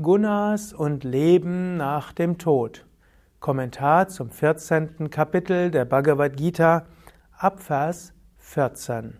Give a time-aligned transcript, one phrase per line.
[0.00, 2.86] Gunas und Leben nach dem Tod.
[3.40, 5.10] Kommentar zum 14.
[5.10, 6.86] Kapitel der Bhagavad Gita,
[7.36, 9.18] Abvers 14.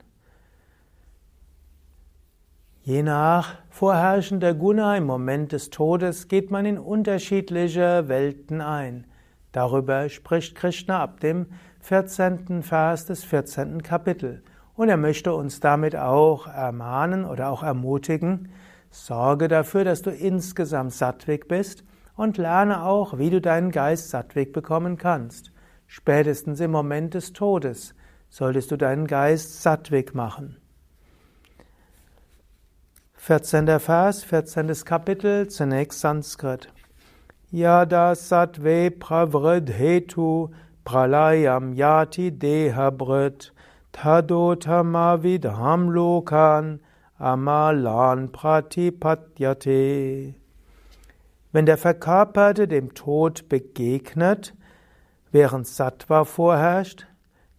[2.81, 9.07] Je nach vorherrschender Guna im Moment des Todes geht man in unterschiedliche Welten ein.
[9.53, 11.49] Darüber spricht Krishna ab dem
[11.81, 12.63] 14.
[12.63, 13.83] Vers des 14.
[13.83, 14.43] Kapitel.
[14.75, 18.49] Und er möchte uns damit auch ermahnen oder auch ermutigen,
[18.93, 21.83] Sorge dafür, dass du insgesamt sattweg bist
[22.15, 25.51] und lerne auch, wie du deinen Geist sattweg bekommen kannst.
[25.87, 27.95] Spätestens im Moment des Todes
[28.29, 30.59] solltest du deinen Geist sattweg machen.
[33.15, 33.81] 14.
[33.81, 34.73] Vers, 14.
[34.85, 36.69] Kapitel, zunächst Sanskrit.
[37.51, 40.51] Yada sattve pravridhetu
[40.85, 43.53] pralayam yati dehabrit
[43.93, 46.81] tadotamavidham lokan
[47.19, 50.35] Amalan Pratipatyate.
[51.53, 54.55] Wenn der Verkörperte dem Tod begegnet,
[55.31, 57.07] während Sattva vorherrscht,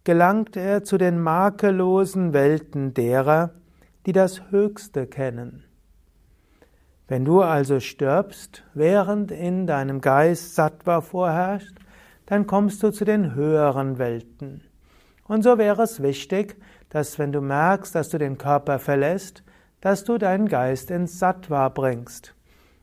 [0.04, 3.52] gelangt er zu den makellosen Welten derer,
[4.06, 5.64] die das Höchste kennen.
[7.08, 11.78] Wenn du also stirbst, während in deinem Geist Sattva vorherrscht,
[12.26, 14.64] dann kommst du zu den höheren Welten.
[15.26, 16.58] Und so wäre es wichtig,
[16.94, 19.44] dass wenn du merkst, dass du den Körper verlässt,
[19.82, 22.36] dass du deinen Geist ins Sattva bringst.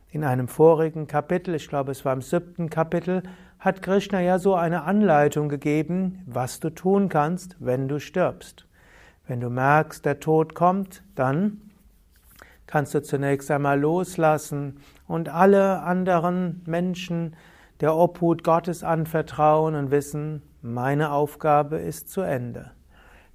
[0.09, 3.23] In einem vorigen Kapitel, ich glaube es war im siebten Kapitel,
[3.57, 8.67] hat Krishna ja so eine Anleitung gegeben, was du tun kannst, wenn du stirbst.
[9.27, 11.61] Wenn du merkst, der Tod kommt, dann
[12.67, 17.37] kannst du zunächst einmal loslassen und alle anderen Menschen
[17.79, 22.71] der Obhut Gottes anvertrauen und wissen, meine Aufgabe ist zu Ende.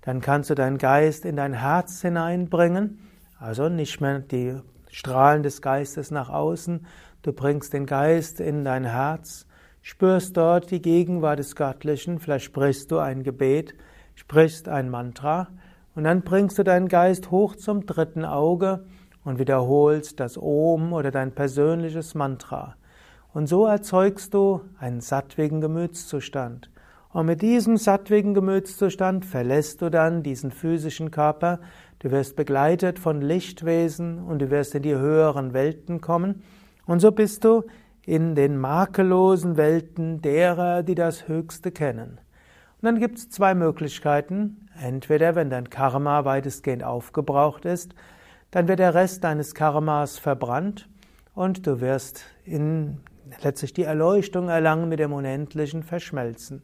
[0.06, 2.98] Dann kannst du deinen Geist in dein Herz hineinbringen
[3.38, 4.58] also nicht mehr die
[4.90, 6.86] Strahlen des Geistes nach außen.
[7.22, 9.46] Du bringst den Geist in dein Herz,
[9.82, 13.74] spürst dort die Gegenwart des Göttlichen, vielleicht sprichst du ein Gebet,
[14.14, 15.48] sprichst ein Mantra
[15.94, 18.86] und dann bringst du deinen Geist hoch zum dritten Auge
[19.24, 22.76] und wiederholst das Om oder dein persönliches Mantra.
[23.34, 26.70] Und so erzeugst du einen sattwigen Gemütszustand.
[27.16, 31.60] Und mit diesem sattwigen Gemütszustand verlässt du dann diesen physischen Körper
[31.98, 36.42] Du wirst begleitet von Lichtwesen und du wirst in die höheren Welten kommen.
[36.84, 37.64] Und so bist du
[38.04, 42.20] in den makellosen Welten derer, die das Höchste kennen.
[42.82, 44.68] Und dann gibt es zwei Möglichkeiten.
[44.78, 47.94] Entweder, wenn dein Karma weitestgehend aufgebraucht ist,
[48.50, 50.86] dann wird der Rest deines Karmas verbrannt
[51.34, 52.98] und du wirst in
[53.42, 56.62] letztlich die Erleuchtung erlangen mit dem Unendlichen verschmelzen.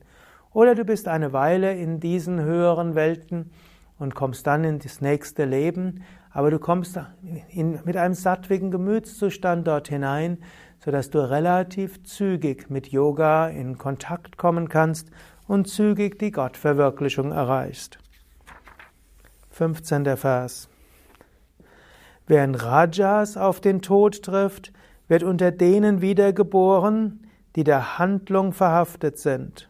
[0.55, 3.51] Oder du bist eine Weile in diesen höheren Welten
[3.99, 6.99] und kommst dann in das nächste Leben, aber du kommst
[7.49, 10.39] in, mit einem sattwigen Gemütszustand dort hinein,
[10.85, 15.11] sodass du relativ zügig mit Yoga in Kontakt kommen kannst
[15.47, 17.99] und zügig die Gottverwirklichung erreichst.
[19.51, 20.17] 15.
[20.17, 20.69] Vers.
[22.27, 24.73] Wer in Rajas auf den Tod trifft,
[25.09, 27.27] wird unter denen wiedergeboren,
[27.57, 29.69] die der Handlung verhaftet sind.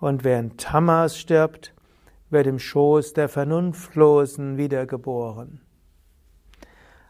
[0.00, 1.74] Und wer in Tamas stirbt,
[2.30, 5.60] wird im Schoß der Vernunftlosen wiedergeboren.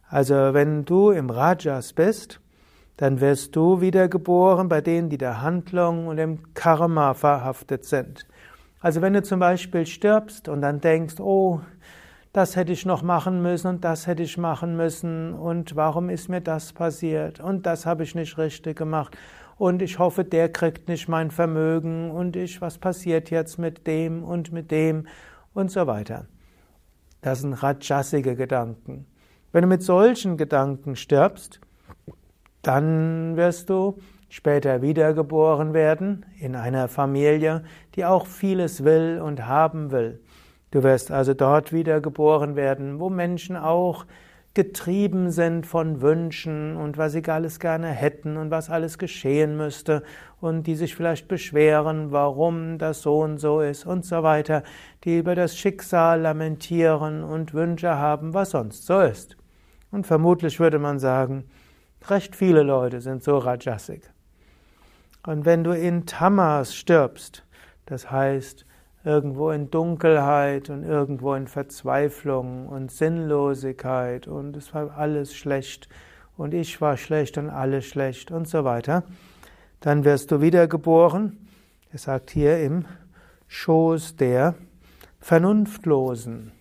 [0.08, 2.40] Also wenn du im Rajas bist,
[2.96, 8.26] dann wirst du wiedergeboren bei denen, die der Handlung und dem Karma verhaftet sind.
[8.80, 11.60] Also wenn du zum Beispiel stirbst und dann denkst, oh,
[12.32, 16.28] das hätte ich noch machen müssen und das hätte ich machen müssen und warum ist
[16.28, 19.16] mir das passiert und das habe ich nicht richtig gemacht
[19.60, 24.24] und ich hoffe, der kriegt nicht mein Vermögen und ich, was passiert jetzt mit dem
[24.24, 25.06] und mit dem
[25.52, 26.28] und so weiter.
[27.20, 29.04] Das sind rajasige Gedanken.
[29.52, 31.60] Wenn du mit solchen Gedanken stirbst,
[32.62, 33.98] dann wirst du
[34.30, 37.62] später wiedergeboren werden in einer Familie,
[37.96, 40.22] die auch vieles will und haben will.
[40.70, 44.06] Du wirst also dort wiedergeboren werden, wo Menschen auch
[44.54, 50.02] getrieben sind von Wünschen und was sie alles gerne hätten und was alles geschehen müsste
[50.40, 54.64] und die sich vielleicht beschweren, warum das so und so ist und so weiter,
[55.04, 59.36] die über das Schicksal lamentieren und Wünsche haben, was sonst so ist.
[59.92, 61.44] Und vermutlich würde man sagen,
[62.08, 64.10] recht viele Leute sind so rajasik.
[65.26, 67.44] Und wenn du in Tamas stirbst,
[67.86, 68.66] das heißt,
[69.04, 75.88] irgendwo in Dunkelheit und irgendwo in Verzweiflung und Sinnlosigkeit und es war alles schlecht
[76.36, 79.04] und ich war schlecht und alles schlecht und so weiter.
[79.80, 81.48] Dann wirst du wiedergeboren.
[81.92, 82.84] Er sagt hier im
[83.48, 84.54] Schoß der
[85.18, 86.52] Vernunftlosen.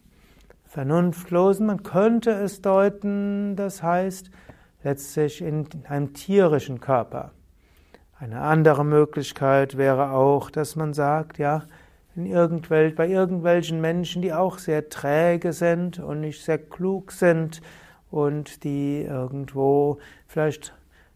[0.65, 4.31] Vernunftlosen, man könnte es deuten, das heißt
[4.83, 7.31] letztlich in einem tierischen Körper.
[8.17, 11.63] Eine andere Möglichkeit wäre auch, dass man sagt, ja,
[12.15, 17.61] in irgendwel bei irgendwelchen Menschen, die auch sehr träge sind und nicht sehr klug sind
[18.11, 20.73] und die irgendwo vielleicht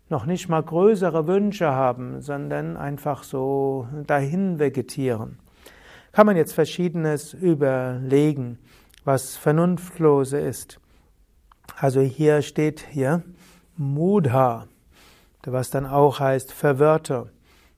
[0.09, 5.39] noch nicht mal größere Wünsche haben, sondern einfach so dahin vegetieren.
[6.11, 8.59] Kann man jetzt verschiedenes überlegen,
[9.03, 10.79] was vernunftlose ist.
[11.75, 13.23] Also hier steht hier
[13.75, 14.67] Mudha,
[15.45, 17.31] was dann auch heißt Verwirrte.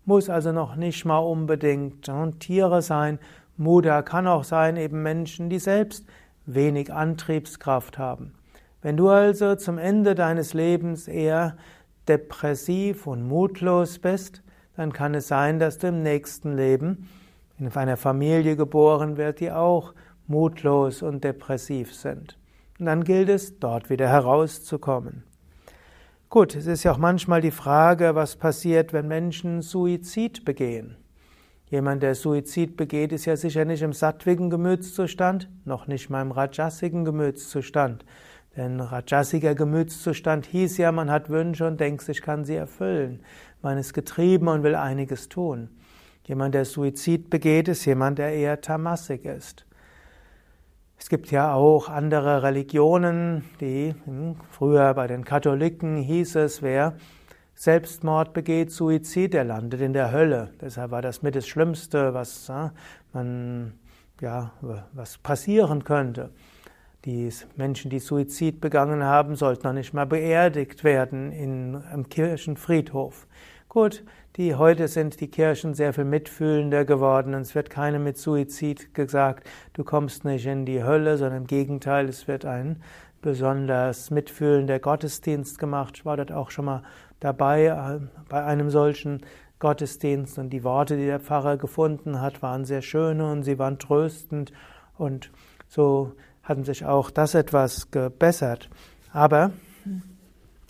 [0.05, 2.09] Muss also noch nicht mal unbedingt
[2.39, 3.19] Tiere sein.
[3.57, 6.05] Mudha kann auch sein eben Menschen, die selbst
[6.45, 8.33] wenig Antriebskraft haben.
[8.81, 11.57] Wenn du also zum Ende deines Lebens eher
[12.07, 14.43] depressiv und mutlos bist,
[14.75, 17.09] dann kann es sein, dass du im nächsten Leben
[17.57, 19.93] in einer Familie geboren wird, die auch
[20.27, 22.37] mutlos und depressiv sind.
[22.77, 25.23] Und dann gilt es, dort wieder herauszukommen.
[26.35, 30.97] Gut, es ist ja auch manchmal die Frage, was passiert, wenn Menschen Suizid begehen.
[31.67, 36.33] Jemand, der Suizid begeht, ist ja sicher nicht im sattwigen Gemütszustand, noch nicht mal im
[36.33, 38.03] rajasigen Gemütszustand.
[38.57, 43.21] Denn rajasiger Gemütszustand hieß ja, man hat Wünsche und denkt, ich kann sie erfüllen.
[43.61, 45.69] Man ist getrieben und will einiges tun.
[46.25, 49.65] Jemand, der Suizid begeht, ist jemand, der eher tamasig ist.
[51.05, 56.95] Es gibt ja auch andere Religionen, die hm, früher bei den Katholiken hieß es, wer
[57.53, 60.49] Selbstmord begeht, Suizid, der landet in der Hölle.
[60.59, 62.51] Deshalb war das mit das Schlimmste, was
[63.13, 63.73] man
[64.19, 64.53] ja
[64.93, 66.31] was passieren könnte.
[67.05, 73.27] Die Menschen, die Suizid begangen haben, sollten noch nicht mal beerdigt werden in, im Kirchenfriedhof.
[73.69, 74.03] Gut,
[74.37, 78.93] die heute sind die Kirchen sehr viel mitfühlender geworden und es wird keinem mit Suizid
[78.93, 82.81] gesagt, du kommst nicht in die Hölle, sondern im Gegenteil, es wird ein
[83.21, 85.95] besonders mitfühlender Gottesdienst gemacht.
[85.97, 86.83] Ich war dort auch schon mal
[87.19, 87.99] dabei äh,
[88.29, 89.21] bei einem solchen
[89.59, 93.79] Gottesdienst und die Worte, die der Pfarrer gefunden hat, waren sehr schöne und sie waren
[93.79, 94.51] tröstend
[94.97, 95.31] und
[95.67, 96.11] so
[96.43, 98.69] hatten sich auch das etwas gebessert.
[99.13, 99.51] Aber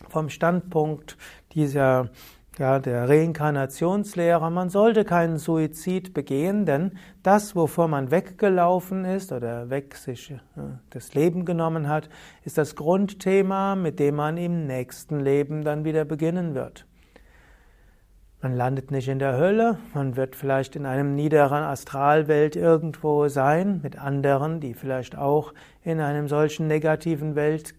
[0.09, 1.17] vom Standpunkt
[1.53, 2.09] dieser
[2.57, 9.69] ja, der Reinkarnationslehre, man sollte keinen Suizid begehen, denn das, wovor man weggelaufen ist oder
[9.69, 10.37] weg sich äh,
[10.89, 12.09] das Leben genommen hat,
[12.43, 16.85] ist das Grundthema, mit dem man im nächsten Leben dann wieder beginnen wird.
[18.41, 23.79] Man landet nicht in der Hölle, man wird vielleicht in einem niederen Astralwelt irgendwo sein,
[23.81, 27.73] mit anderen, die vielleicht auch in einem solchen negativen Welt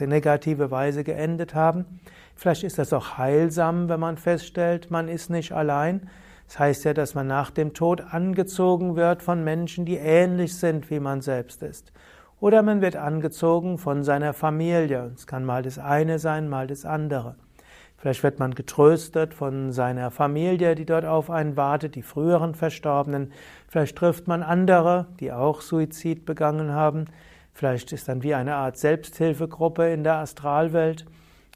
[0.00, 1.84] negative Weise geendet haben.
[2.34, 6.08] Vielleicht ist das auch heilsam, wenn man feststellt, man ist nicht allein.
[6.46, 10.90] Das heißt ja, dass man nach dem Tod angezogen wird von Menschen, die ähnlich sind,
[10.90, 11.92] wie man selbst ist.
[12.40, 15.12] Oder man wird angezogen von seiner Familie.
[15.14, 17.36] Es kann mal das eine sein, mal das andere.
[17.98, 23.32] Vielleicht wird man getröstet von seiner Familie, die dort auf einen wartet, die früheren Verstorbenen.
[23.68, 27.04] Vielleicht trifft man andere, die auch Suizid begangen haben.
[27.60, 31.04] Vielleicht ist dann wie eine Art Selbsthilfegruppe in der Astralwelt.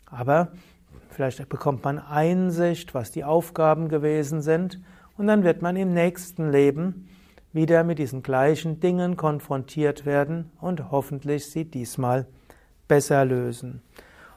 [0.05, 0.49] Aber
[1.09, 4.83] vielleicht bekommt man Einsicht, was die Aufgaben gewesen sind.
[5.17, 7.09] Und dann wird man im nächsten Leben
[7.55, 12.27] wieder mit diesen gleichen Dingen konfrontiert werden und hoffentlich sie diesmal
[12.87, 13.81] besser lösen.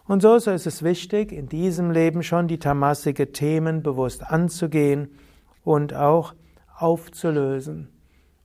[0.05, 5.09] Und so ist es wichtig, in diesem Leben schon die tamasige Themen bewusst anzugehen
[5.65, 6.33] und auch
[6.77, 7.89] aufzulösen.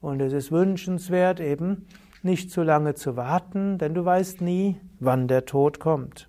[0.01, 1.87] Und es ist wünschenswert, eben
[2.25, 6.29] nicht zu lange zu warten, denn du weißt nie, wann der Tod kommt.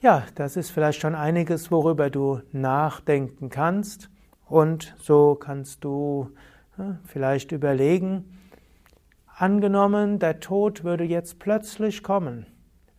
[0.00, 4.10] Ja, das ist vielleicht schon einiges, worüber du nachdenken kannst.
[4.46, 6.30] Und so kannst du
[6.78, 8.38] ja, vielleicht überlegen,
[9.40, 12.46] Angenommen, der Tod würde jetzt plötzlich kommen.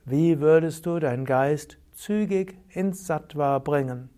[0.06, 4.10] Wie würdest du deinen Geist zügig ins Sattva bringen?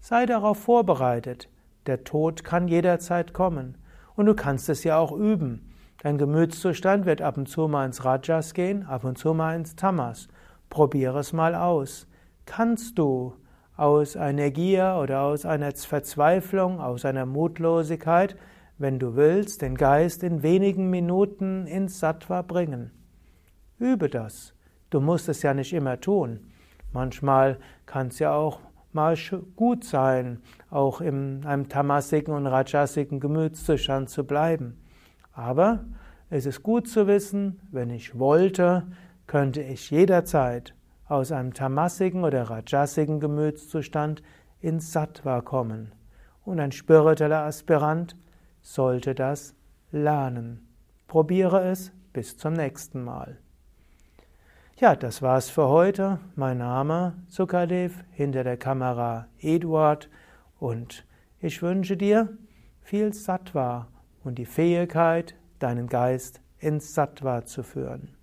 [0.00, 1.48] Sei darauf vorbereitet.
[1.86, 3.78] Der Tod kann jederzeit kommen.
[4.14, 5.72] Und du kannst es ja auch üben.
[6.02, 9.76] Dein Gemütszustand wird ab und zu mal ins Rajas gehen, ab und zu mal ins
[9.76, 10.28] Tamas.
[10.68, 12.08] Probiere es mal aus.
[12.44, 13.34] Kannst du
[13.76, 18.36] aus einer Gier oder aus einer Verzweiflung, aus einer Mutlosigkeit
[18.82, 22.90] wenn du willst, den Geist in wenigen Minuten ins Sattva bringen.
[23.78, 24.54] Übe das.
[24.90, 26.50] Du musst es ja nicht immer tun.
[26.92, 28.60] Manchmal kann es ja auch
[28.94, 29.16] mal
[29.56, 34.78] gut sein, auch in einem tamasigen und rajasigen Gemütszustand zu bleiben.
[35.32, 35.84] Aber
[36.30, 38.86] es ist gut zu wissen, wenn ich wollte,
[39.26, 40.74] könnte ich jederzeit
[41.06, 44.22] aus einem tamasigen oder rajasigen Gemütszustand
[44.60, 45.92] ins Sattva kommen.
[46.44, 48.16] Und ein spiritueller Aspirant
[48.62, 49.54] sollte das
[49.90, 50.66] lernen.
[51.06, 53.41] Probiere es bis zum nächsten Mal.
[54.76, 56.18] Ja, das war's für heute.
[56.34, 60.08] Mein Name Sukadev, hinter der Kamera Eduard
[60.58, 61.04] und
[61.40, 62.36] ich wünsche dir
[62.80, 63.88] viel Sattva
[64.24, 68.16] und die Fähigkeit, deinen Geist ins Sattva zu führen.